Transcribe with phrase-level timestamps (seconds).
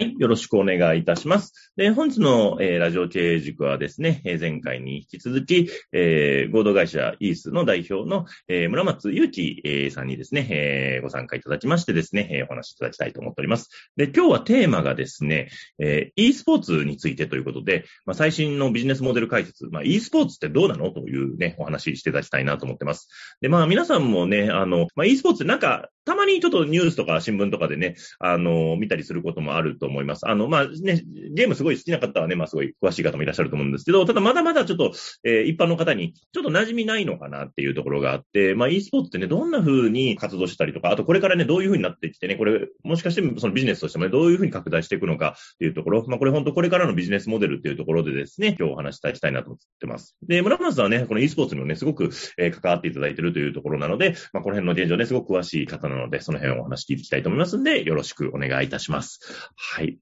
[0.00, 0.14] はい。
[0.18, 1.74] よろしくお願いいたします。
[1.76, 13.68] で、本日の、えー、ラジオ経営塾はですね、えー、前回に引き続き、えー、合同会社イースの代表の、え、村松祐樹、え、さんにですね、え、ご参加いただきましてですね、え、お話しいただきたいと思っております。
[13.98, 20.92] で、今日はテーマがですね、え、e スポーツについてということで、まあ、最新のビジネスモデル解説、まあ、e スポーツってどうなの？
[20.92, 23.10] というね、お話ししていただきたいなと思ってます。
[23.42, 30.28] で、まあ、皆さんもね、あの、まあ、e スポーツってなんか、たまにちょっとニュースとか新聞とかでね、あの、見たりすることもあると思います。
[30.28, 31.02] あの、まあ、ね、
[31.34, 34.92] ゲームすごい好きな方はね、まあ、すごい詳しい方もいらっしゃると思うんですけど、ただまだまだちょっと、
[35.24, 50.16] えー、一般の方にちょっと馴染みないのかなっていうところがあって、まあ、e スポーツってね、どんな風に活動したりとか、あとこれからね、どういう風になってきてね、これ、もしかしてそのビジネスとしてもね、どういう風に拡大していくのかっていうところ、まあ、これ本当これからのビジネスモデルっていうところでですね、今日お話したいきたいなと思ってます。
[50.26, 59.20] で、村松さんはね、この e スポーツにもね、すごく、えー、関わっていただいてるというところなので、まあ、この辺の現状ね、すごく詳しい方なので、その辺をお話聞いていきたいと思いますんで、よろしくお願いいたします。
[59.56, 59.98] はい。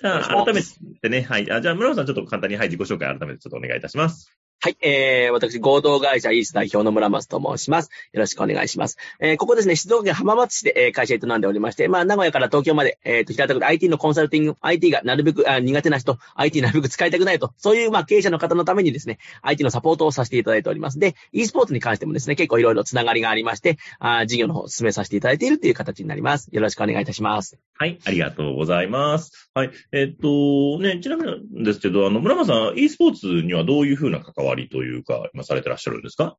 [0.00, 0.62] じゃあ、改め
[1.00, 1.50] てね、はい。
[1.50, 4.32] あじゃあ、村野さん、ちょっと簡単に、はい、自己紹介改めてちょっとお願いいたします。
[4.64, 7.90] はい、えー、私、合同会社イース代表の村松と申します。
[8.12, 8.96] よろしくお願いします。
[9.18, 21.00] えー、ここですね、静岡県浜松市で、えー、会社営んでおりまして、まあ、名古屋から東京まで、えー、と、平たく IT のコンサルティング、IT がなるべくあ苦手な人、IT なるべく使いたくないと、そういう、まあ、経営者の方のためにですね、IT のサポートをさせていただいております。
[21.00, 26.50] で、e スポーツに関してもですね、結構いろいろつながりがありまして、あ事業の方を進めさせていただいているという形になります。
[26.52, 27.58] よろしくお願いいたします。
[27.76, 29.50] はい、ありがとうございます。
[29.54, 36.36] はい、えー、っと、ね、ちなみになんですけど、あの、村松さん、e スポーツにはどういうふうな関わりというか、今されてらっしゃるんですか？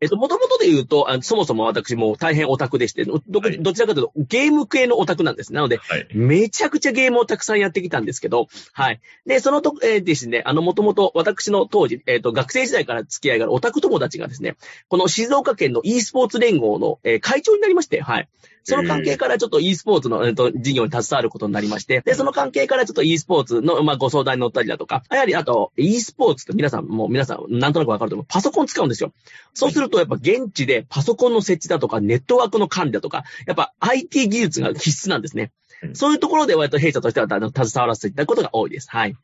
[0.00, 5.52] えっと、もともとで言うと、あそもそも私も大変オタクでして、ど、はい、どちらかというとゲーム系のオタクなんです。
[5.52, 9.00] なので、はい、めちゃくちゃゲームをたくさんやってきたんですけど、はい。
[9.26, 14.56] で、そのと、えー、ですね、あの、もともと私の当時、えっ、ー、と、学生時代から付き合いがあるオタク友達がですね、
[14.88, 18.28] この静岡県の e スポーツ連合の、えー、会長になりまして、はい。
[18.64, 28.26] その関係からちょっと e スポーツの、えっと、事業に携わることになりまして、で、その関係からちょっと e スポーツの、まあ、ご相談に乗ったりだとか、やはりあと、e スポーツって皆さん、もう皆さん、なんとなくわかると思う。
[28.28, 29.12] パソコン使うんですよ。
[29.54, 35.52] そうすると、やっぱ現地でパソコンの設置だとか、ネットワークの管理だとか、やっぱ IT 技術が必須なんですね。
[35.94, 38.88] そういうところで割と弊社としては、携わらせていただくことが多いです。
[38.90, 39.16] はい。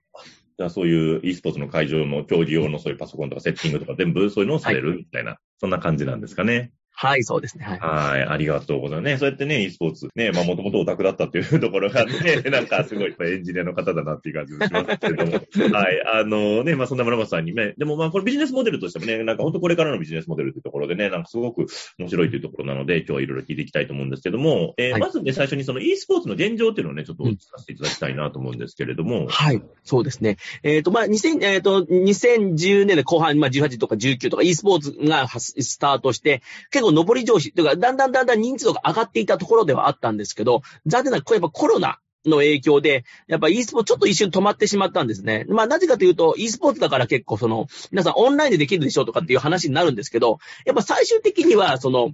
[0.59, 6.72] じゃあそういう e スポーツの会場の競技用のそういうパソコンとかセッティングとか全部そういうのをされるみたいな、はい、そんな感じなんですかね。
[7.00, 7.64] はい、そうですね。
[7.64, 7.78] はい。
[7.78, 9.10] はい、ありがとうございます。
[9.12, 15.32] ね、そうやってね、e スポーツ、ね、まあもともとオタクだったっていうところがね、 なんかすごいエンジニアの方だなっていう感じがしますけれども、
[15.76, 21.66] はい、あのね、まあそんな村松さんにね、でもまあこれビジネスモデルとしてもね、なんか本当これからのビジネスモデルっていうところでね、なんかすごく
[22.00, 29.20] 面白いというところなので、今日はいろいろ聞いていきたいと思うんですけども、えー、はい、まずね、最初にその e スポーツの現状っていうのをね、ちょっとお聞かせていただきたいなと思うんですけれども。
[29.20, 30.37] うん、はい、そうですね。
[30.64, 36.42] えっ、ー、と、まあ、2000、えっ、ー、と、2010年で後半、まあ18とか19とか e スポーツがスタートして、
[36.72, 45.47] 結構上り上司、というか、だんだんだんだん認知度が上がっていたところではあったんですけど、残念なく、やっぱコロナの影響で、やっぱ e スポーツちょっと一瞬止まってしまったんですね。
[45.49, 52.12] まあなぜかというと e スポーツだから結構その、皆さんオンラインでできるでしょうとかっていう話になるんですけど、やっぱ最終的にはその、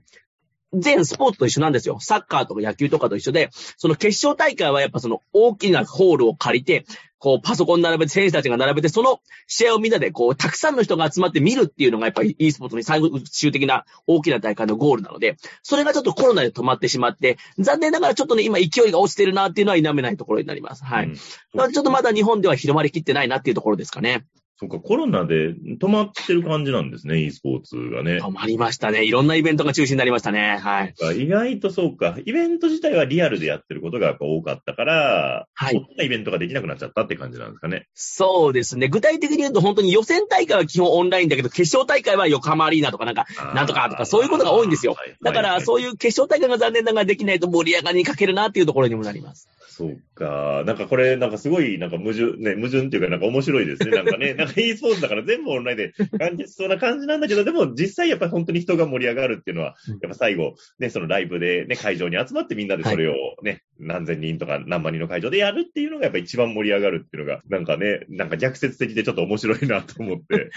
[0.75, 1.99] 全スポーツと一緒なんですよ。
[2.01, 6.85] サッカーとか野球とかと一緒で、その決勝大会はやっぱその大きなホールを借りて、
[7.19, 13.01] こうパソコン並べて、選手たちが並べて、その試合をみんなでこう、たくさんの人が集まって見るっていうのがやっぱり e スポーツに最
[13.31, 20.85] 終的な大きな大会のゴールなので、それがちょっとコロナで止まってしまって、残念ながらちょっとね、今勢いが落ちてるなっていうのは否めないところになります。
[20.85, 21.07] はい。
[21.07, 24.27] うん、ちょっとまだ日本では広まりきってないなっていうところですかね。
[24.57, 28.19] そうか、コロナで止まってる感じなんですね、e スポーツがね。
[28.19, 29.05] 止まりましたね。
[29.05, 30.59] いろんなイベントが中止になりましたね。
[30.59, 30.95] はい。
[31.25, 32.17] 意外とそうか。
[32.25, 35.89] イベント自体はリアルでやってることがやっぱ多かったから、はい。
[35.99, 37.89] なイベントができなくなっちゃったって感じなんですかね。
[37.95, 38.87] そうですね。
[38.87, 43.27] 具体的に言うと本当に予選大会は基本オンラインだけど、決勝大会は横浜アリーナとかなんか、
[43.57, 44.97] なんとかとかそういうことが多いんですよ。
[45.23, 49.49] だからそういう決勝大会が残念ながらできないと盛り上がりに欠けるなっていうところにもなります。
[49.77, 50.63] そうか。
[50.65, 53.91] なんかこれ、なんかすごい、なんか矛盾、ね、矛盾っていうかなんか面白いですね。
[53.91, 70.51] なんかね、 なんか e スポーツだから全部オンラインで感じそうな感じなんだけど、でも実際やっぱり本当に人が盛り上がるっていうのは、やっぱ最後、ね、そのライブでね、会場に集まってみんなでそれをね、何千人とか何万人の会場でやるっていうのがやっぱ一番盛り上がるっていうのが、なんかね、なんか逆説的でちょっと面白いなと思って。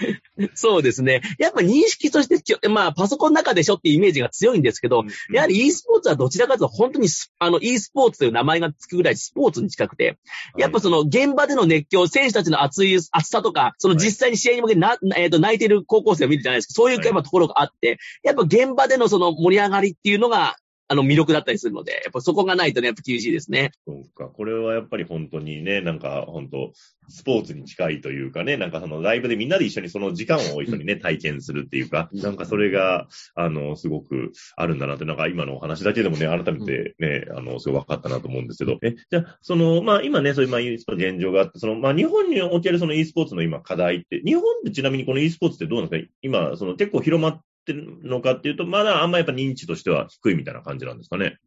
[0.54, 1.22] そうですね。
[1.40, 2.38] やっぱ認識として
[2.68, 10.18] まあ、パソコンの中でしょっていうイメージが強いんですけど、やはり e スポーツはどちらかというと本当にスあの e スポーツという名前がつくぐらいスポーツに近くて、
[10.56, 16.74] やっぱその現場での熱狂、選手たちの熱い、熱さとか、その実際に試合に向けてな、えっ、と、泣いてる高校生を見るじゃないですか。
[16.74, 20.56] そういうやっぱところがあって、やっぱ現場でのその盛り上がりっていうのが、
[20.88, 23.72] あの魅力だったりするので、やっぱそこがないとね、やっぱ厳しいですね。
[23.86, 24.24] そうか。
[24.26, 26.72] これはやっぱり本当にね、なんか本当、
[27.10, 46.10] スポーツに近いというかね、なんかそのライブでみんなで一緒にその時間を一緒にね、体験するっていうか、なんかそれが、あの、すごくあるんだなって、なんか今のお話だけでもね、改めてね、あの、すごい分かったなと思うんですけど、え、じゃあ、その、まあ今ね、そういうまあ e スポーツ現状があって、その、まあ日本におけるその e スポーツの今課題って、日本ってちなみにこの e スポーツってどうなんですか？
[46.22, 51.38] 今、その結構広まってるのかっていうと、まだあんまやっぱ認知としては低いみたいな感じなんですかね。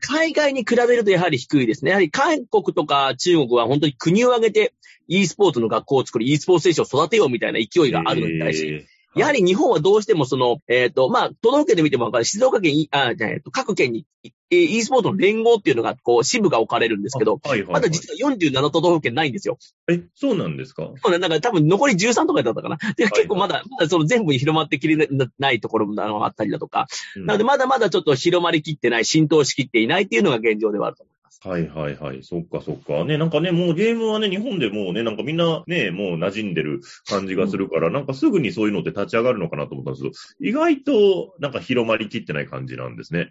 [0.00, 1.90] 海外に比べるとやはり低いですね。
[1.90, 4.74] やはり韓国とか中国は本当に国を挙げて
[5.06, 17.72] e スポーツの学校を作り、e スポーツ選手を育てようみたいな勢いがあるのに対し、えーやはり日本はどうしてもその、えっ、と、まあ、都道府県で見てもわかる、静岡県い、あ、じゃあえっと、各県に、えー e スポーツの連合っていうのが、こう、支部が置かれるんですけど、はいはい、はい。
[17.72, 19.58] まだ実は47都道府県ないんですよ。
[19.88, 20.92] え、そうなんですか？
[21.02, 22.76] そうね、なんか多分残り13とかだったかな。
[22.96, 26.86] で、はい結構まだ、まだその全部に広まってきれなないところもあったりだとか、
[27.16, 31.15] うんなのでまだまだちょっと広まりきってない、浸透しきっていないっていうのが現状ではあると思います。
[31.40, 32.22] はいはいはい。
[32.22, 33.04] そっかそっか。
[33.04, 43.30] ね、なんかね、もうゲームはね、日本でもうね、なんかみんなね、もう馴染んでる感じがするから、なんかすぐにそういうのって立ち上がるのかなと思ったんですけど、意外となんか広まりきってない感じなんですね。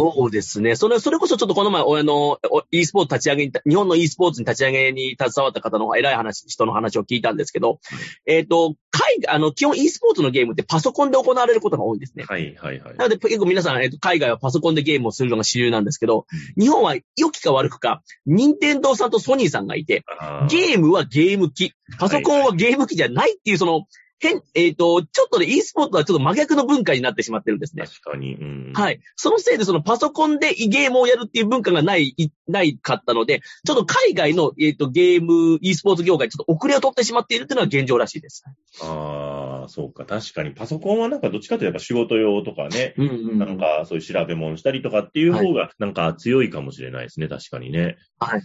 [0.00, 0.76] そうですね。
[0.76, 7.80] それ、それこそちょっとこの前、おあの、お e スポーツ立ち上げに、日本の e スポーツに立ち上げに携わった方の偉い話、人の話を聞いたんですけど、
[8.26, 12.24] えっ、と、海外、あの、基本 e スポーツのゲームってパソコンで行われることが多いんですね。
[12.26, 12.96] はいはいはい。
[12.96, 16.26] なので、結構皆さん、えっと、海外はパソコンでゲームをするのが主流なんですけど、
[16.58, 20.04] 日本は良きか悪くか、任天堂さんとソニーさんがいて、
[20.48, 23.86] ゲームはゲーム機、パソコンはゲーム機じゃないっていう、その、
[24.20, 27.84] 変、えっ、と、ちょっとね、e スポーツはちょっと真逆の文化になってしまってるんですね。
[27.84, 28.34] 確かに。
[28.34, 28.72] うん。
[28.74, 29.00] はい。
[29.16, 38.44] そのせいで、そのパソコンでゲームをやるっていう文化がない、いないかったので、ちょっと海外の、えっ、と、ゲーム、e スポーツ業界、ちょっと遅れを取ってしまっているっていうのが現状らしいです。
[38.82, 40.04] ああ、そうか。
[40.04, 40.50] 確かに。
[40.50, 43.38] パソコンはなんかどっちかというとやっぱ仕事用とかね、うんうん。
[43.38, 47.28] なんかそういう調べ物したりとかっていう方がなんか強いかもしれないですね。
[47.28, 47.96] 確かにね。
[48.18, 48.42] はい。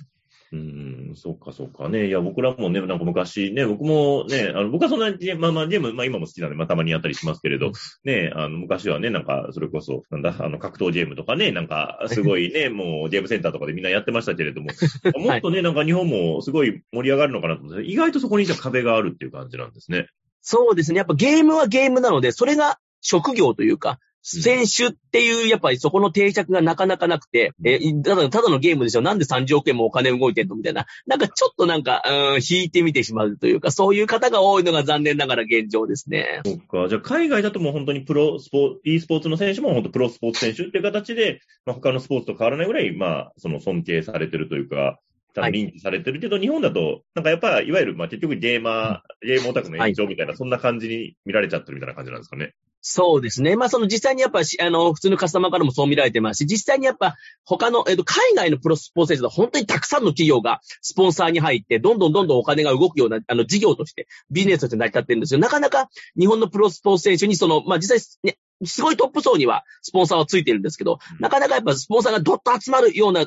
[0.51, 2.07] うん、そうか、そうかね。
[2.07, 7.71] いや、僕らもね、なんか昔ね、僕もね、あの、僕はそんなに、まあまあ、ゲーム、まあ今も好きなんで、まあたまにやったりしますけれど、
[8.03, 14.69] ね、あの、昔はね、なんか、それこそ、なんだ、あの、格闘ゲームとかね、なんか、すごいね、 もう、ゲームセンターとかでみんなやってましたけれども、
[15.17, 20.07] もっとね、なんか日本もすごい盛り上がるのかなと思って、意外とそこにじゃあ壁があるっていう感じなんですね。
[20.41, 20.99] そうですね。
[20.99, 30.87] やっぱゲームはゲームなので、それが職業というか、選手っていう、やっぱりそこの定着がなかなかなくて、え、ただ、ただのゲームでしょなんで30億円もお金動いてんのみたいな。
[31.05, 36.41] なんかちょっとなんか、うん、引いてみてしまうというか、そういう方が多いのが残念ながら現状ですね。
[36.43, 36.89] そっか。
[36.89, 44.99] じゃあ、海外だともう本当にプロスポ、e スポーツの選手も本当プロスポーツ選手っていう形で、まあ、他のスポーツと変わらないぐらい、まあ、その尊敬されてるというか、
[45.41, 52.53] 認知されてるけど、日本だと、なんかやっぱ、いわゆる、まあ結局ゲーマー、ゲームオタクの延長みたいな、そんな感じに見られちゃってるみたいな感じなんですかね。
[52.87, 53.55] そうですね。
[53.55, 65.39] まあ、その実際にやっぱし、あの、普通のカスタマーからもそう見られてますし、実際にやっぱ他の、えっと、海外のプロスポーツ選手は本当にたくさんの企業がスポンサーに入って、どんどんどんどんお金が動くような、あの、事業として、ビジネスとして成り立ってるんですよ。
[65.39, 73.25] なかなか日本のプロスポーツ選手にその、まあ、実際、ね、すごいトップ層にはスポンサーはついてるんですけど、なかなかやっぱスポンサーがどっと集まるような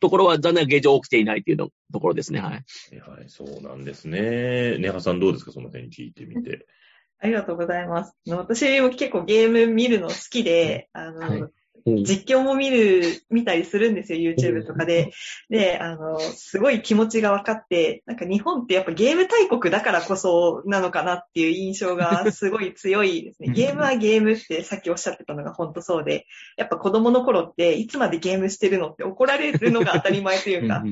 [0.00, 2.40] ところは残念な現状起きていないというのところですね。
[2.40, 2.52] はい。
[2.52, 2.64] はい、
[3.28, 4.76] そうなんですね。
[4.78, 5.52] ネハさんどうですか？
[5.52, 6.66] その点聞いてみて。
[7.20, 8.14] ありがとうございます。
[8.26, 11.52] 私も結構ゲーム見るの好きで、あの、はいうん
[12.04, 15.12] 実況も見る、見たりするんですよ、YouTube とかで。
[15.48, 23.52] で、あの、すごい気持ちが分かって、なんか日本ってやっぱゲーム大国だからこそなのかなっていう印象がすごい強いですね。
[23.54, 30.82] ゲームはゲームってさっきおっしゃってたのが本当そうで、やっぱ子供の頃っていつまでゲームしてるのって怒られるのが当たり前というか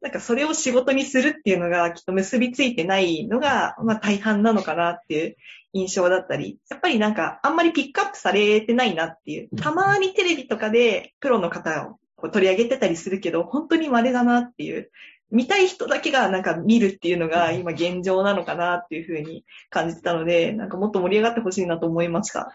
[0.00, 5.36] なんかそれを仕事にするっていうのがきっと結びついてないのが、まあ大半なのかなっていう
[5.72, 14.90] 印象だったり、やっぱりなんかあんまりピックアップされてないなっていう、たまにテレビとかでプロの方をこう取り上げてたりするけど、本当に稀だなっていう、
[15.30, 22.52] 見たい人だけがなんか見るっていうのが今現状なのかなっていうふうに感じてたので、なんかもっと盛り上がってほしいなと思いました。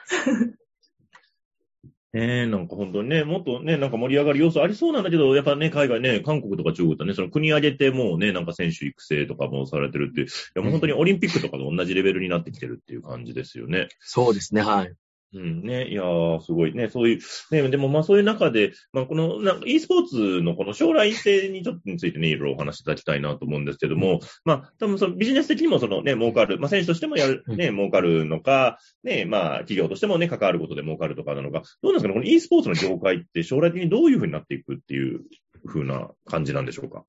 [2.15, 13.89] ねえ、なんか本当にね、もっとね、なんか盛り上がる要素ありそうなんだけど、やっぱね、海外ね、韓国とか中国とね、その国挙げてもうね、なんか選手育成とかもされてるっていう、いやもう本当にオリンピックとかと同じレベルになってきてるっていう感じですよね。
[13.99, 14.93] そうですね、はい。
[15.33, 17.19] うんね、いやー、すごいね、そういう、
[17.51, 35.21] ね、でもまあそういう中で、まあこの、なんか e スポーツのこの将来性にちょっとについてね、いろいろお話しいただきたいなと思うんですけども、まあ多分そのビジネス的にもそのね、儲かる、まあ選手としてもやる、ね、儲かるのか、ね、まあ企業としてもね、関わることで儲かるとかなのか、どうなんですかね、この e スポーツの業界って将来的にどういうふうになっていくっていう
[35.67, 37.03] 風な感じなんでしょうか？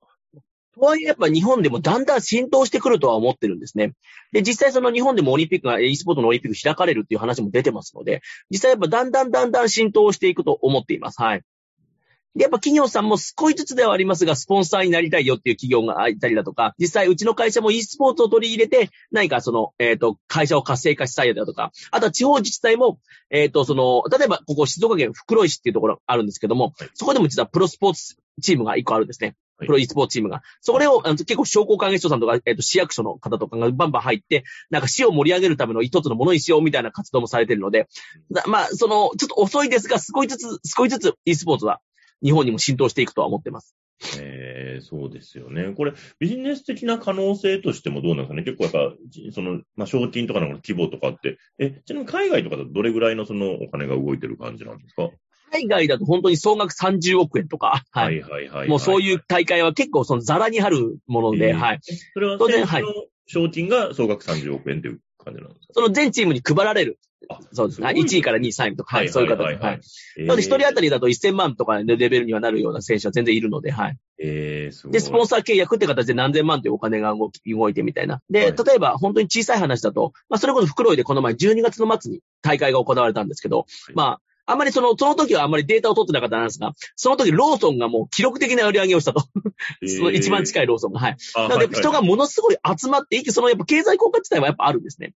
[0.77, 3.93] とはいえやっぱ日本でもだんだん浸透してくるとは思ってるんですね。
[4.31, 11.21] で、実際その日本でもオリンピックが、e スポーツのオリンピック開かれるっていう話も出てますので、実際やっぱだんだんだんだん浸透していくと思っています。
[11.21, 11.41] はい。
[12.37, 22.99] で、やっぱ企業さんも少しずつではありますが、スポンサーになりたいよっていう企業がいたりだとか、実際うちの会社も e スポーツを取り入れて、何かその、えっ、ー、と、会社を活性化したいだとか、あとは地方自治体も、
[23.31, 29.35] えっ、ー、と、その、例えばここ静岡県袋井市っていうところあるんですけども、そこでも実はプロスポーツチームが一個あるんですね。
[29.57, 30.43] プロ e スポーツチームが。
[30.61, 37.87] それを、あの結構商工関係所さんとか、えっ、ー、と、市役所の方とかがバンバン入って、なんか市を盛り上げるための一つのものにしようみたいな活動もされてるので、
[38.47, 41.79] まあ、その、ちょっと遅いですが、少しずつ、少しずつ e スポーツは
[42.23, 43.75] 日本にも浸透していくとは思ってます。
[44.19, 45.73] ええー、そうですよね。
[45.75, 48.43] これ、ビジネス的な可能性としてもどうなんですかね？
[48.43, 48.95] 結構やっぱ、
[49.33, 55.09] その、まあ、賞金とかの規模とかって、え、ちなみに海外とかだとどれぐらいのそのお金が動いてる感じなんですか？
[55.51, 58.21] 海外だと本当に総額30億円とか、はい。
[58.21, 61.79] はいはいはい、もうそういう大会は結構そのザラにあるもので、はい。
[62.13, 62.83] それは当然、はい。
[63.25, 65.73] 賞金が総額30億円という感じなんですか？
[65.73, 66.99] その全チームに配られる。
[67.51, 67.87] そうですね。
[67.87, 69.55] 1位から2位、3位とか、はい、そういう形で。
[69.55, 69.81] はい。
[70.19, 73.97] なので、一人当たりだと1000万とかのレベルにはなるような選手は全然いるので、はい。
[74.19, 74.93] えー、すごい。
[74.93, 78.21] で、スポンサー契約って形で何千万というお金が動き、動いてみたいな。
[78.29, 89.21] で、例えば本当に小さい話だと、まあ、それこそ袋井でこの前12月の末に大会が行われたんですけど、まあ、あんまりその、その時はあんまりデータを取ってなかったんですが、その時ローソンがもう記録的な売り上げをしたと。
[89.85, 90.99] その一番近いローソンが。
[90.99, 91.17] はい。
[91.35, 95.13] なので人がものすごい集まっていき、そのやっぱ経済効果自体はやっぱあるんですね。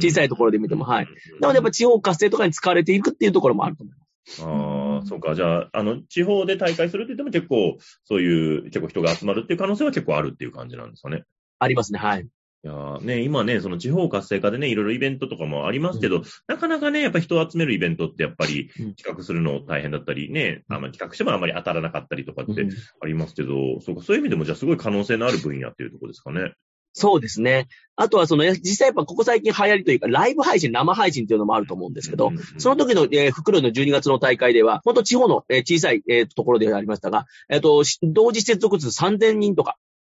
[0.00, 1.06] 小さいところで見ても、はい。
[1.40, 4.04] なのでやっぱ地方活性とかに使われていくっていうところもあると思います。
[4.42, 5.34] ああ、そうか。
[5.34, 11.24] じゃあ、あの、地方で大会するって言っても結構、そういう、結構人が集まるっていう可能性は結構あるっていう感じなんですかね。
[11.58, 12.26] ありますね、はい。
[12.64, 22.66] いやね、今ね、その地方活性化でね、いろいろイベントとかもありますけど、うん、なかなかね、やっぱ人を集めるイベントってやっぱり企画するの大変だったりね、うん、あの企画してもあまり当たらなかったりとかって
[23.02, 26.54] ありますけど、うん、そうか、そういう意味でもじゃあすごい可能性のある分野っていうところですかね。
[26.94, 27.66] そうですね。
[27.96, 39.76] あとはその、実際やっぱここ最近流行りというか、ライブ配信、生配信っていうのもあると思うんですけど、その時の、えー、袋の12月の大会では、本当地方の、えー、小さい、えー、ところでありましたが、えっ、ー、と、同時接続数3000人とか、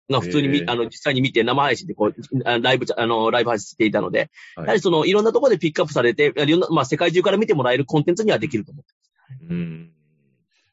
[0.09, 9.45] が普通にみ、あの、実際に見て生配信でこう、ライブ、あの、ライブ配信していたので、はい、やはりその、いろんなところでピックアップされて、いろんな、まあ、世界中から見てもらえるコンテンツにはできると思ってます。
[9.50, 9.91] うん。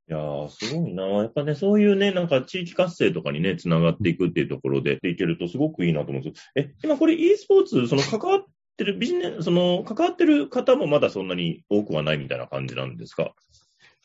[0.08, 1.04] いやー、すごいな。
[1.04, 8.44] やっぱね、そういうね、なんか地域活性とかにね、つながっていくっていうところで、でいけるとすごくいいなと思うんですえ、今これ e スポーツ、その関わっ
[8.76, 13.32] てる、ビジネス、その、関わってる方もまだそんなに多くはないみたいな感じなんですか？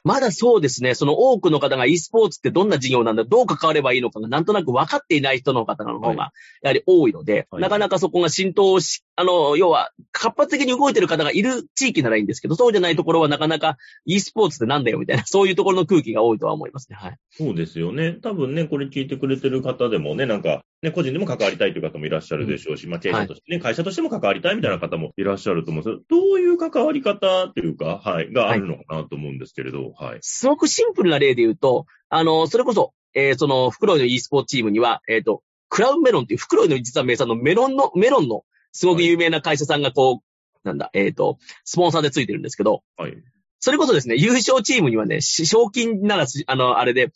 [0.03, 16.97] まだそうですね、その多くの方が e スポーツってどんな事業なんだ、どう関わればいいのかがなんとなく分かっていない人の方の方がやはり多いので、はい、なかなかそこが浸透し、あの、要は活発的に動いてる方がいる地域ならいいんですけど、そうじゃないところはなかなか e スポーツってなんだよみたいな、 そういうところの空気が多いとは思いますね。
[16.99, 17.17] はい。
[17.31, 18.13] そうですよね。
[18.21, 30.19] 多分ね、これ聞いてくれてる方でもね、なんか、ね、個人でも関わりたいという方もいらっしゃるでしょうし、うん、まあ、経営者としてね、はい、会社としても関わりたいみたいな方もいらっしゃると思うんですけど、どういう関わり方というか、はい、があるのかなと思うんですけれど、はい。
[30.21, 38.43] すごくシンプルな例で言うと、あの、それこそ、えー、その、袋井の e スポーツチームには、えっ、ー、と、クラウンメロンっていう袋井の実は名産のメロンの、メロンの、
[38.77, 40.21] すごく有名な会社さんがこう、はい、
[40.65, 43.13] なんだ、えっ、ー、と、スポンサーでついてるんですけど、はい。
[43.59, 47.11] それこそですね、優勝チームにはね、賞金なら、あの、あれで、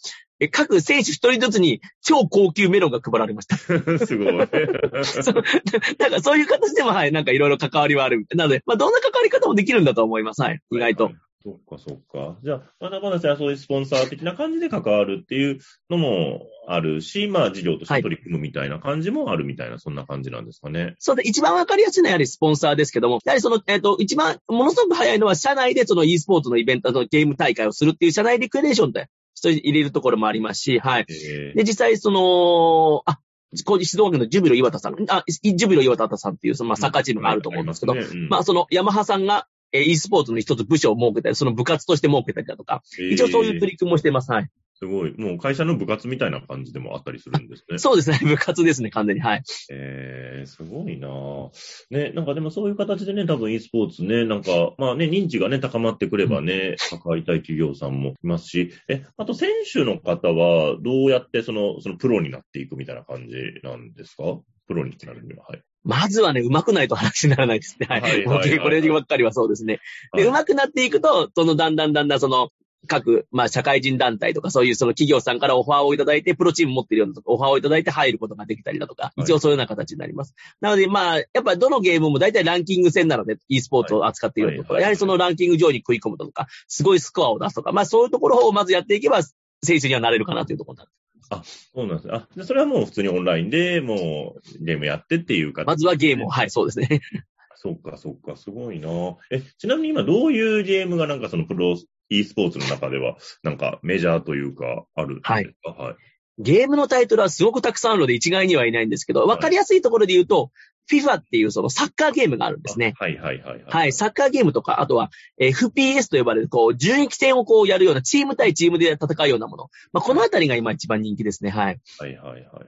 [0.49, 3.57] 各選手一人ずつに超高級メロンが配られました。
[3.61, 4.47] すごい。
[5.05, 5.43] そう、
[5.99, 8.25] なんかそういう形でも、はい、なんかいろいろ関わりはある。
[8.33, 10.41] なので、まあ、どんな関わり方もできるんだと思います。
[10.41, 11.11] はい、意外と。
[11.43, 12.37] そっか、そっか。
[12.43, 20.95] じゃあ、まだまだじゃあそういうスポンサー的な感じで関わるっていうのもあるし、まあ事業として取り組むみたいな感じもあるみたいな、はい、そんな感じなんですかね。
[20.99, 31.05] そうで、一番わかりやすいのはやはりスポンサーですけども、やはりその、えっ、ー、と、一番、ものすごく早いのは、社内でその e スポーツのイベント、のゲーム大会をするっていう社内リクレーションで、人入れるところもありますし、はい。
[31.05, 33.19] で、実際その、あ、
[33.53, 44.31] 静岡県のジュビロ岩田さん、あ、ジュビロ岩田さんっていう、その、まあ、サッカーチームがあると思うんですけど、まあ、ねうん、まあ、その、ヤマハさんが、え e スポーツの一つ部署を設けたり、その部活として設けたりだとか、一応そういう取り組みもしてます。
[44.31, 44.49] はい。
[44.73, 45.13] すごい。
[45.15, 47.77] もう会社の部活みたいな感じでもあったりするんですね。
[47.79, 48.19] そうですね。
[48.25, 49.21] 部活ですね、完全に。
[49.21, 49.43] はい。
[49.71, 51.49] えー、すごいなぁ
[51.91, 64.39] ね、なんかでもそういう形でね、多分 e スポーツね、なんか、まあね、認知がね、高まってくればね、関わりたい企業さんもいますし、え、あと選手の方は、どうやってその、そのプロになっていくみたいな感じなんですか？
[64.67, 65.61] プロになるには、はい。
[65.83, 67.87] まずはね、上手くないと話にならないですね。
[67.89, 68.01] はい。
[68.01, 69.79] はいはいはいこればっかりはそうですね。
[70.15, 72.49] で、はい上手くなっていくと、そのだんだんだんだんその、
[72.87, 80.35] 各、まあ、社会人団体とか、そういうその企業さんからオファーをいただいて、プロチーム持ってるようなとこオファーをいただいて入ることができたりだとか、い一応そういうような形になります。
[80.61, 89.21] なので、まあ、やっぱどのゲームも大体ランキング戦なので、e スポーツを扱っているとか、はいはいやはりそのランキング上に食い込むだとか、すごいスコアを出すとか、まあ、そういうところをまずやっていけば、
[89.63, 90.87] 選手にはなれるかなというところなん
[91.29, 91.71] です。
[91.73, 92.13] そうなんですね。
[92.13, 97.01] あ、でそれはもう普通にオンラインでもうゲームやってっていう形まずはゲームを、はい、そうですね。
[97.55, 98.89] そっか、そっか、すごいな
[99.29, 101.77] え、ちなみに今どういうゲームがなんかそのプロ
[102.09, 105.33] e スポーツの中では、なんかメジャーというか、あるんですか？
[105.33, 105.55] はい。
[105.65, 105.95] はい。
[106.39, 110.51] ゲームのタイトルはすごくたくさんあるので一概にはいないんですけど、わかりやすいところで言うと、
[110.91, 112.93] FIFA っていうそのサッカーゲームがあるんですね。
[112.97, 113.63] はいはいはいはい。
[113.65, 119.69] はい、サッカーゲームとか、あとは FPS と呼ばれる、こう、順域戦をこうやるような、チーム対チームで戦うようなもの。
[119.93, 121.49] まあ、このあたりが今一番人気ですね。
[121.49, 121.79] はい。
[121.99, 122.65] はいはいはいはい。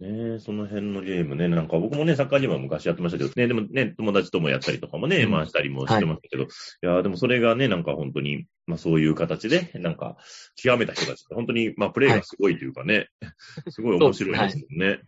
[0.00, 6.46] ねえ、その辺のゲームね、なんか僕もね、サッカーゲームは昔やってましたけど、ね、でもね、友達ともやったりとかもね、うんまあしたりもしてましたけど、い、
[6.80, 10.16] やーでもそれがね、なんか本当に、まあそういう形で、なんか、
[10.56, 13.08] 極めた人たち本当に、まあプレイがすごいというかね、
[13.68, 15.00] すごい面白いですもんね。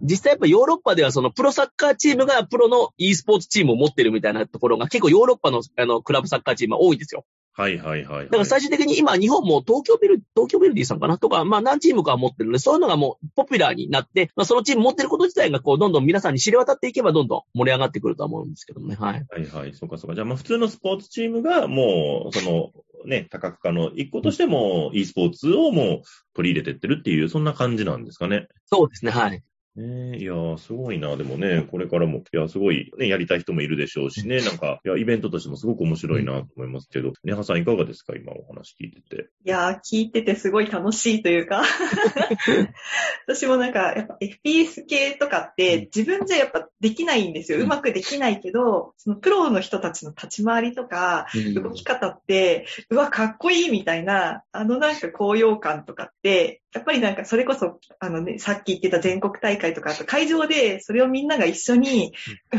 [0.00, 7.24] 実際やっぱヨーロッパではそのプロサッカーチームがプロの e スポーツチームを持ってるみたいなところが結構ヨーロッパのあのクラブサッカーチームは多いんですよ。
[7.54, 8.24] はいはいはい、はい。
[8.24, 11.18] だから最終的に今日本も東京ビル、東京ビルディさんかな？
[11.18, 18.96] とか、まあ何チームかは持ってるので、そういうのがもうポピュラーになって、まあそのチーム持ってること自体がこうどんどん皆さんに知れ渡っていけばどんどん盛り上がってくるとは思うんですけどもね。
[18.98, 19.26] はい。
[19.28, 20.14] はいはい、そうかそうか。
[20.14, 22.70] じゃあまあ普通のスポーツチームがもう、その、
[23.04, 26.02] ね、多角化の一個としても e スポーツをもう
[26.34, 28.48] 取り入れてってるっていう、そんな感じなんですかね？
[28.64, 29.10] そうですね。
[29.10, 29.42] はい。
[29.76, 30.16] ね。
[30.16, 31.16] え、いやー、すごいな。
[31.16, 39.28] でもね、これからも、いや、すごい、ね、やりたい人もいるでしょうしね、なんか、いや、イベントとしてもすごく面白いなと思いますけど、ネハさんいかがですか今お話聞いてて。
[39.44, 41.62] いやー、聞いててすごい楽しいというか、
[43.26, 47.58] 私もなんか、やっぱ FPS 系とかって自分じゃやっぱできないんですよ。
[47.58, 47.64] うん。
[47.64, 62.14] うまくできないけど、そのプロの人たちの立ち回りとか、動き方って、うわ、かっこいいみたいな、あのなんか高揚感とかって、やっぱりなんかそれこそ、あのね、さっき言ってた全国大会とか、あと会場でそれをみんなが一緒に、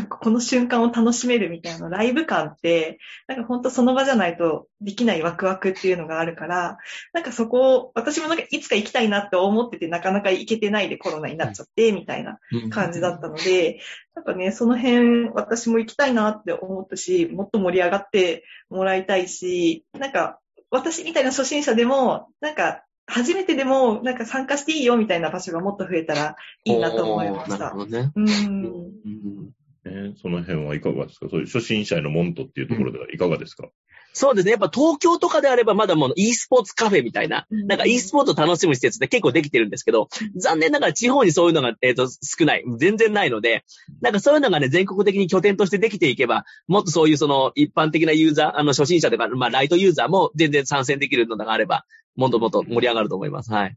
[0.10, 6.78] この瞬間を楽しめるみたいなライブ感って、なんかほんとその場じゃないとできないワクワクっていうのがあるから、
[7.12, 12.38] なんかそこを、私もなんかいつか行きたいなって思ってて、なかなか行けてないでコロナになっちゃって、みたいな
[12.70, 13.80] 感じだったので、
[14.14, 27.86] なんかね、その辺私も行きたいなって思ったし、もっと盛り上がってもらいたいし、なんか私みたいな初心者でも、なんか初めてでもなんか参加していいよみたいな場所がもっと増えたらいいなと思いましたなるほ。
[27.86, 28.12] どね。
[28.16, 28.26] うん。
[28.26, 29.50] うん
[29.86, 31.28] ね、その辺はいかがですか？
[31.30, 33.68] そういう初心者への門徒っていうところではいかがですか、
[34.14, 34.52] そうですね。
[34.52, 42.64] やっぱ東京とかであればまだもう e スポーツカフェみたいな、うんなんか e スポーツを楽しむ施設って結構できてるんですけど、残念ながら地方にそういうのが、えっ、と、少ない。
[42.78, 43.64] 全然ないので、
[44.02, 53.52] なんかそういうのがね、全国的に拠点としてできていけば、もっとそういうその一般的なユーザー、あの初心者とか、まあライトユーザーも全然参戦できるのがあれば、もっともっと盛り上がると思います。
[53.52, 53.76] はい。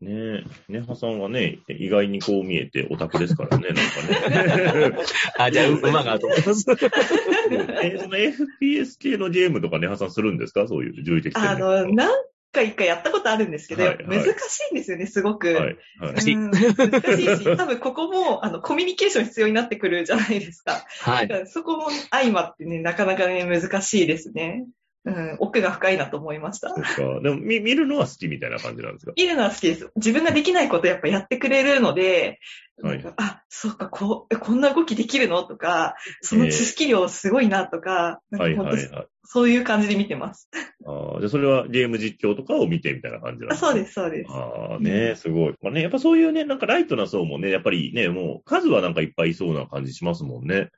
[0.00, 4.96] ねえ、ネハさんはね、意外にこう見えてオタクですからね、なんかね。
[5.36, 6.66] あ、じゃあ、う馬がと思います。
[7.82, 10.68] え、その FPS 系のゲームとかネハさんするんですか？
[10.68, 12.12] そういう重力あの、何
[12.52, 15.48] 回かやったことあるんですけど、はいはい難しいんですよね、すごく。
[15.48, 15.76] はい、はい。
[15.98, 20.84] 難しいしいし、多分ここも、あの、コミュニケーション必要になってくるじゃないですか。
[21.00, 21.40] はいだか。
[21.40, 24.64] らそこも相まってね、なかなかね、難しいですね。
[25.04, 26.74] うん、奥が深いなと思いましたそ。
[26.80, 27.20] っか。
[27.22, 29.12] でも、見、見るのは好きみたいな感じなんですか？
[29.16, 29.90] 見るのは好きです。
[29.96, 32.40] 自分ができないことやっぱやってくれるので、
[32.82, 35.42] はいあ、そうか、こう、えこんな動きできるの？
[35.42, 39.06] とか、その知識量すごいなとか、はい、はい、はい。
[39.24, 40.48] そういう感じで見てます。
[40.86, 44.30] ああ、じゃあそれはゲーム実況とかを見てみたいな感じなんあそうすです、そうです。
[44.32, 45.54] ああね、すごい。
[45.60, 50.70] まあね、やっぱそういうね、なんかライトな層もね、やっぱりね、もう数はなんかいっぱいいそうな感じしますもんね。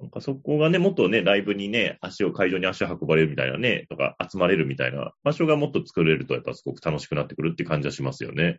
[0.00, 8.58] なんかそこがね、もっとね、ライブにね、足を、会場に足を運ばれるみたいなね、とか集まれるみたいな場所がもっと作れると、やっぱすごく楽しくなってくるって感じはしますよね。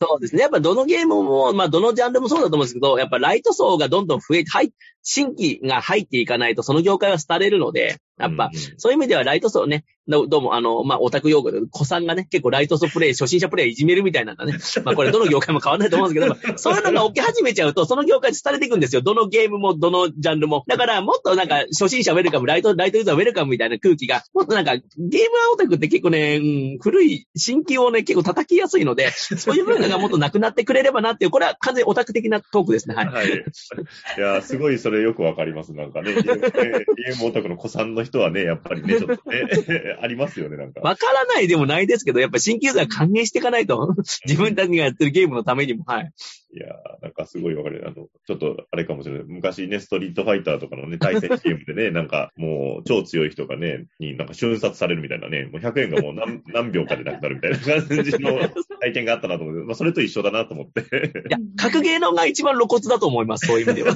[0.00, 0.42] そうですね。
[0.42, 14.54] やっぱどのゲームも、まあどのジャンルもそうだと思うんですけど、やっぱライト層がどんどん増えて、はい、新規が入っていかないとその業界は廃れるので、やっぱ、そういう意味ではライト層ね、どどうも、あの、まあ、オタク用語で、古参がね、結構ライト層プレイ、初心者プレイいじめるみたいなんだね。
[14.84, 19.02] まあ、これどの業界も変わらないと思うんですけど、そういうのが起き始めちゃうと、その業界で廃れていくんですよ。
[19.02, 20.64] どのゲームも、どのジャンルも。
[20.68, 32.94] だから、もっとなんか、初心者ウェルカム、ライト、ライトユーザーウェルカムみたいな空気が、もっとなんか、ゲームオタクって結構ね、うん、古い、新規をね、結構叩きやすいので、 そういう文化がもっとなくなってくれればなっていう、これは完全にオタク的なトークですね。
[32.94, 33.06] はい。
[33.06, 33.28] はい。
[33.28, 35.74] いや、すごいそれよくわかります。
[35.74, 39.44] なんかね、ゲームオタクの子さんの人はね、やっぱりね、ちょっとね、
[40.00, 40.80] ありますよね、なんか。
[40.80, 43.94] わからないでもないですけど、やっぱ新規ユーザー還元していかないと、
[44.26, 46.12] 自分たちがやってるゲームのためにも、はい。
[46.56, 47.84] いやー、なんかすごいわかる。
[47.86, 49.24] あの、ちょっとあれかもしれない。
[49.26, 58.38] 昔ね、ストリートファイターとかのね、対戦ゲームでね、 なんかもう超強い人がね、になんか瞬殺されるみたいなね、もう100円がもう何 何秒かでなくなるみたいな感じの
[58.80, 60.80] 体験があったなと思って、まあそれと一緒だなと思って。
[60.80, 60.84] い
[61.30, 63.94] や、格ゲーのが一番露骨だと思います、そういう意味では。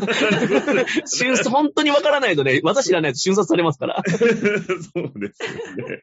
[1.06, 3.99] 瞬殺、本当にわからないとね、私知らないと瞬殺されますから。
[4.06, 5.42] そうです
[5.78, 6.02] よね。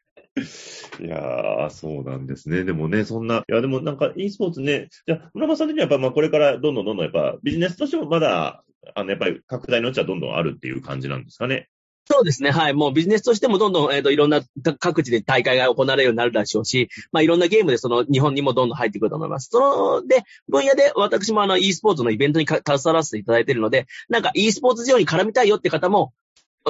[0.99, 2.63] いやー、そうなんですね。
[2.63, 8.63] でもね、そんな、いや、でもなんか e スポーツね、じゃあ、村間さん的にはやっぱまあこれからどんどんどんどんやっぱビジネスとしてもまだ、
[8.95, 11.69] あの、やっぱり拡大のうちはどんどんあるっていう感じなんですかね？
[12.09, 12.51] そうですね。
[12.51, 12.73] はい。
[12.73, 14.41] もうビジネスとしてもどんどん、えっ、ー、と、いろんな
[14.79, 19.49] 各地で大会が行われるようになるらしょうし、まあ、いろんなゲームでその日本にもどんどん入ってくると思います。
[19.51, 26.13] その、で、分野で私もあの e スポーツのイベントに携わらせていただいているので、なんか e スポーツ事業に絡みたいよって方も、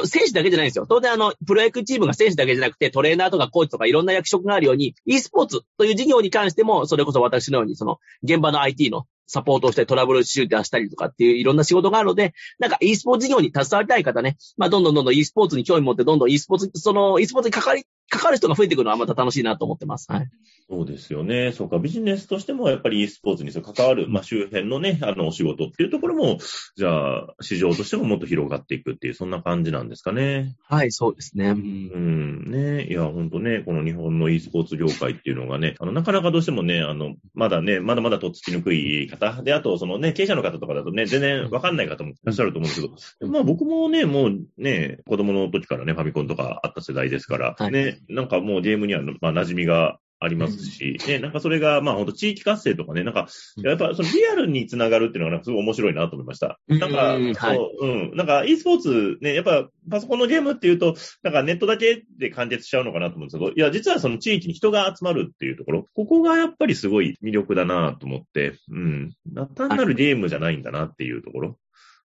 [0.05, 0.85] 選手だけじゃないんですよ。
[0.87, 20.11] 当然あの、プロ野球チームが選手だけじゃなくて、トレーナーとかコーチとかいろんな役職があるように、e スポーツという事業に関しても、それこそ私のように、その、現場の IT のサポートをしてトラブル集出したりとかっていういろんな仕事があるので、なんか e スポーツ事業に携わりたい方ね、まあどんどんどんどん e スポーツに興味持って、どんどん e スポーツ、その e スポーツに関わりかかる人が増えてくるのはまた楽しいなと思ってます。
[20.11, 20.29] はい。
[20.69, 21.53] そうですよね。
[21.53, 26.39] そうか、ビジネスとしてもやっぱり e スポーツに関わる、まあ、周辺のね、あの、お仕事っていうところも、
[26.75, 30.55] じゃあ、市場としてももっと広がっていくっていう、そんな感じなんですかね。
[30.67, 31.51] はい、そうですね。
[31.51, 32.85] うん、ね。
[32.87, 56.59] いや、ほんとね、この日本の e スポーツ業界っていうのがね、あの、なかなかどうしてもね、あの、まだね、まだまだとっつきにくい方で、あと、そのね、経営者の方とかだとね、全然わかんない方もいらっしゃると思うんですけど、まあ僕もね、もうね、子供の時からね、ファミコンとかあった世代ですから、はい、ね、なんかもうゲームには、まあ、馴染みがありますし、ね、なんかそれが、まあ本当地域活性とかね、なんか、やっぱそのリアルにつながるっていうのがなんかすごい面白いなと思いました。
[56.67, 58.15] なんか、うん、そう、うん。
[58.15, 69.13] なんか e スポーツね、やっぱパソコンのゲームっていうと、なんかネットだけで完結しちゃうのかなと思うんですけど、いや、実はその地域に人が集まるっていうところ、ここがやっぱりすごい魅力だなと思って、うん。
[69.55, 71.59] 単なるゲームじゃないんだなっていうところ。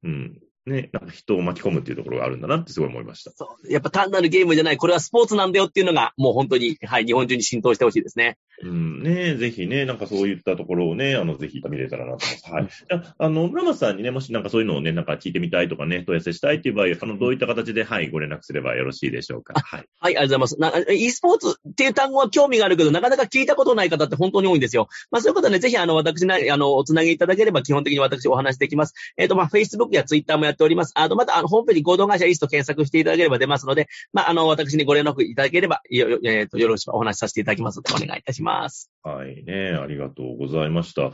[0.03, 0.39] うん。
[0.69, 3.31] ね、なんか人を巻き込むっていうところがあるんだなってすごい思いました。
[3.31, 3.71] そう。
[3.71, 8.37] やっぱ単なるゲームじゃない、これはスポーツなんだよっていうのが、もう本当に、はい、日本中に浸透してほしいですね。
[8.61, 12.85] うん、ねぜひね、なんかそういったところをね、あの、ぜひ見れたらなと思います。
[12.91, 13.03] はい。
[13.17, 19.53] あの、村松さんにね、もしなんかそういうのをね、なんか聞いてみたいとかね、問い合わせしたいっていう場合、あの、どういった形で、はい、ご連絡すればよろしいでしょうか。
[19.59, 19.85] はい。
[19.99, 20.85] はい、ありがとうございます。
[20.87, 24.89] な e スポーツっていう単語は興味があるけど、なかなか聞いたことない方って本当に多いんですよ。
[25.11, 28.93] まあそういうことで、ね、ぜひあの、私な、あの、おつなぎいただければ基本的に私お話できます。
[29.17, 30.91] えっ、ー、と、まあ Facebook や Twitter もやっております。
[30.95, 38.91] あと、また、あの、ホームページ合同会社イースト検索していただければ出ますので、まあ、あの、私にご連絡いただければ、よ、えっ、ー、と、よろしくお話しさせていただきますので、お願いいたします。
[39.03, 41.11] はいね、ありがとうございました。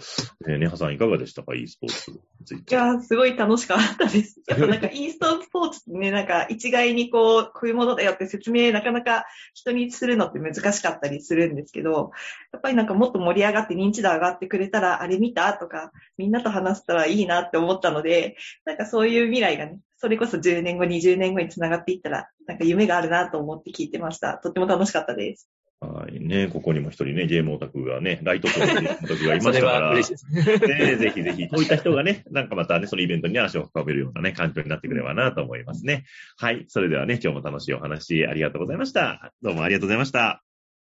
[0.47, 2.75] えー、ネハさんいかがでしたか？e スポーツについて。
[2.75, 4.41] いや、すごい楽しかったです。
[4.47, 12.12] やっぱなんか e スポーツってね、なんか一概にこう、こういうものだよって説明なかなか人にするのって難しかったりするんですけど、
[12.51, 15.53] やっぱりなんかもっと盛り上がって認知度上がってくれたら、あれ見た？
[15.53, 24.38] とか、みんなと話したらいいなって思ったので、なんかそういう未来がね、それこそ10年後、20年後につながっていったら、なんか夢があるなと思って聞いてました。
[24.38, 25.49] とっても楽しかったです。
[25.81, 36.05] はいね、ここにも一人ね、ゲームオタクがね、ライト層のオタクがいましたから、ね、ぜひぜひ、こういった人がね、なんかまたね、そのイベントに足を運べるようなね、環境になってくればなと思いますね。
[36.38, 39.33] はい、それではね、今日も楽しいお話ありがとうございました。
[39.41, 40.41] どうもありがとうございました。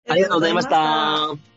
[0.09, 1.52] ありがとうございました。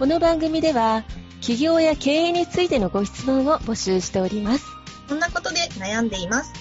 [0.00, 1.04] この番組では、
[1.40, 4.64] 企業や経営についてのご質問を募集しております。
[5.10, 6.54] こんなことで悩んでいます。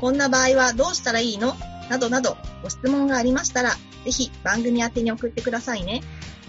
[0.00, 1.54] こんな場合はどうしたらいいの？
[1.90, 3.72] などなどご質問がありましたら、
[4.06, 6.00] ぜひ番組宛に送ってくださいね。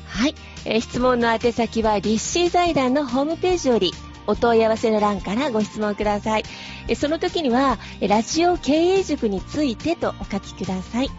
[0.07, 3.91] はい、えー、質問の宛先は立志財団のホームページより
[4.25, 6.45] お問い合わせの欄からご質問ください。
[6.87, 11.09] えその時には、ラジオ経営塾についてとお書きください。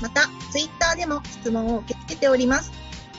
[0.00, 2.85] また、ツイッターでも質問を受け付けております。